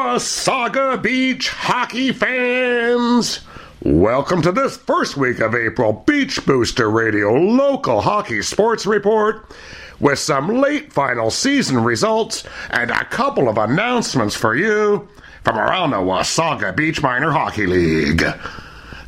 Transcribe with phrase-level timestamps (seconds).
[0.00, 3.40] Wasaga Beach hockey fans!
[3.82, 9.44] Welcome to this first week of April Beach Booster Radio local hockey sports report
[10.00, 15.06] with some late final season results and a couple of announcements for you
[15.44, 18.24] from around the Wasaga Beach Minor Hockey League.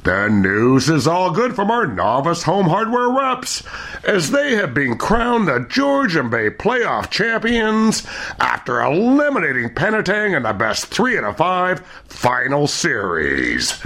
[0.05, 3.62] The news is all good from our novice home hardware reps,
[4.02, 8.05] as they have been crowned the Georgian Bay playoff champions
[8.41, 13.80] after eliminating Penetang in the best three out of five final series.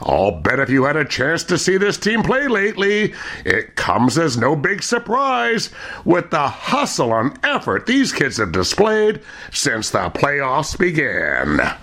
[0.00, 3.14] I'll bet if you had a chance to see this team play lately,
[3.44, 5.70] it comes as no big surprise
[6.04, 9.20] with the hustle and effort these kids have displayed
[9.52, 11.74] since the playoffs began.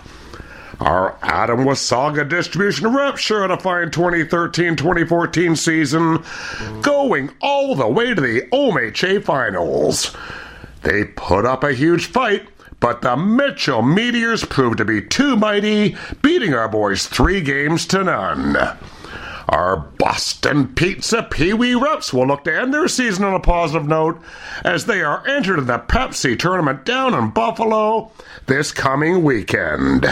[0.80, 6.24] Our Atom Wasaga distribution rep sure a fine 2013 2014 season,
[6.82, 10.16] going all the way to the OMHA finals.
[10.84, 12.48] They put up a huge fight,
[12.80, 18.06] but the Mitchell Meteors proved to be too mighty, beating our boys three games to
[18.06, 18.56] none.
[19.50, 23.88] Our Boston Pizza Pee Wee reps will look to end their season on a positive
[23.88, 24.22] note
[24.64, 28.12] as they are entered in the Pepsi tournament down in Buffalo
[28.46, 30.06] this coming weekend.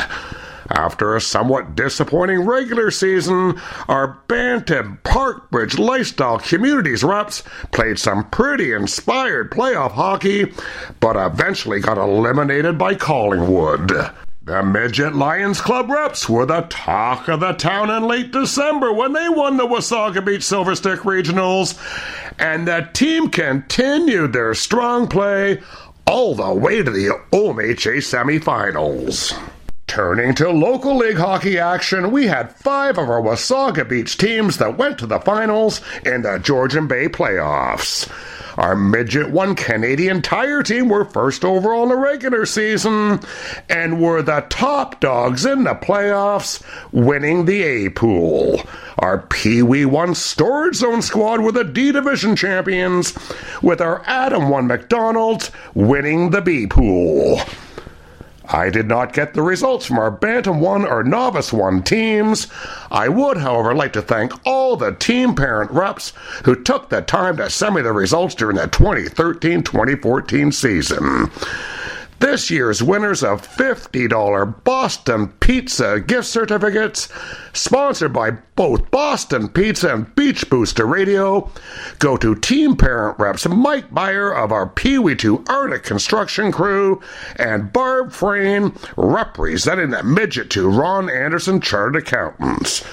[0.70, 8.74] After a somewhat disappointing regular season, our Bantam Parkbridge Lifestyle Communities reps played some pretty
[8.74, 10.54] inspired playoff hockey,
[11.00, 14.12] but eventually got eliminated by Collingwood.
[14.44, 19.12] The Midget Lions Club reps were the talk of the town in late December when
[19.12, 21.78] they won the Wasaga Beach Silver Stick Regionals,
[22.40, 25.62] and the team continued their strong play
[26.06, 29.38] all the way to the OMHA semifinals.
[29.98, 34.78] Turning to local league hockey action, we had five of our Wasaga Beach teams that
[34.78, 38.08] went to the finals in the Georgian Bay playoffs.
[38.60, 43.22] Our Midget 1 Canadian Tire team were first overall in the regular season
[43.70, 48.62] and were the top dogs in the playoffs, winning the A pool.
[49.00, 53.18] Our Pee Wee 1 Storage Zone squad were the D Division champions,
[53.64, 57.42] with our Atom 1 McDonald's winning the B pool.
[58.58, 62.48] I did not get the results from our Bantam 1 or Novice 1 teams.
[62.90, 66.12] I would, however, like to thank all the team parent reps
[66.44, 71.30] who took the time to send me the results during the 2013 2014 season.
[72.20, 77.10] This year's winners of $50 Boston Pizza gift certificates,
[77.54, 81.52] sponsored by both Boston Pizza and Beach Booster Radio,
[82.00, 87.02] go to team parent reps Mike Meyer of our Pee Wee 2 Arctic construction crew
[87.36, 92.84] and Barb Frame representing the Midget 2 Ron Anderson Chartered Accountants.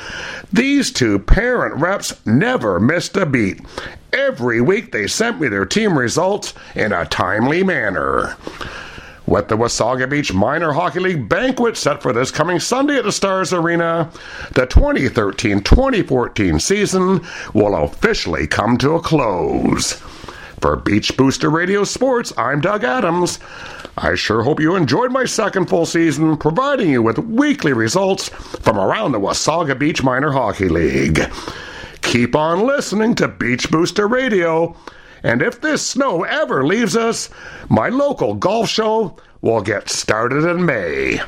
[0.53, 3.61] These two parent reps never missed a beat.
[4.13, 8.37] Every week they sent me their team results in a timely manner.
[9.27, 13.13] With the Wasaga Beach Minor Hockey League banquet set for this coming Sunday at the
[13.13, 14.11] Stars Arena,
[14.53, 17.25] the 2013 2014 season
[17.55, 19.95] will officially come to a close.
[20.61, 23.39] For Beach Booster Radio Sports, I'm Doug Adams.
[23.97, 28.79] I sure hope you enjoyed my second full season, providing you with weekly results from
[28.79, 31.21] around the Wasaga Beach Minor Hockey League.
[32.03, 34.77] Keep on listening to Beach Booster Radio
[35.25, 37.31] and if this snow ever leaves us,
[37.71, 41.19] my local golf show will get started in May.